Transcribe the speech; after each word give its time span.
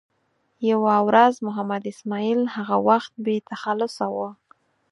یوه 0.71 0.95
ورځ 1.07 1.33
محمد 1.47 1.83
اسماعیل 1.91 2.41
هغه 2.55 2.75
وخت 2.89 3.13
بې 3.25 3.35
تخلصه 3.51 4.05
و. 4.15 4.17